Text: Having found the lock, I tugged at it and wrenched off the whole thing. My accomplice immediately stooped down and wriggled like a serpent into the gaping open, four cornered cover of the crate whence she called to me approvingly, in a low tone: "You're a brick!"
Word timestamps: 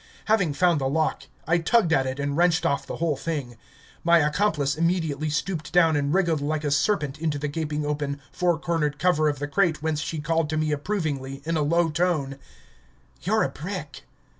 Having 0.25 0.55
found 0.55 0.81
the 0.81 0.89
lock, 0.89 1.25
I 1.45 1.59
tugged 1.59 1.93
at 1.93 2.07
it 2.07 2.19
and 2.19 2.35
wrenched 2.35 2.65
off 2.65 2.87
the 2.87 2.95
whole 2.95 3.15
thing. 3.15 3.55
My 4.03 4.17
accomplice 4.17 4.73
immediately 4.73 5.29
stooped 5.29 5.71
down 5.71 5.95
and 5.95 6.11
wriggled 6.11 6.41
like 6.41 6.63
a 6.63 6.71
serpent 6.71 7.19
into 7.19 7.37
the 7.37 7.47
gaping 7.47 7.85
open, 7.85 8.19
four 8.31 8.57
cornered 8.57 8.97
cover 8.97 9.29
of 9.29 9.37
the 9.37 9.47
crate 9.47 9.83
whence 9.83 9.99
she 10.01 10.17
called 10.19 10.49
to 10.49 10.57
me 10.57 10.71
approvingly, 10.71 11.43
in 11.45 11.55
a 11.55 11.61
low 11.61 11.91
tone: 11.91 12.39
"You're 13.21 13.43
a 13.43 13.49
brick!" 13.49 14.01